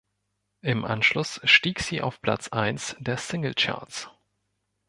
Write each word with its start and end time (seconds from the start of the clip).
Im 0.63 0.83
Anschluss 0.83 1.39
stieg 1.43 1.79
sie 1.79 2.01
auf 2.01 2.23
Platz 2.23 2.47
eins 2.47 2.95
der 2.97 3.17
Singlecharts. 3.17 4.09